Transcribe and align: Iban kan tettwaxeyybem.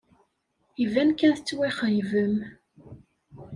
Iban 0.83 1.09
kan 1.19 1.31
tettwaxeyybem. 1.33 2.35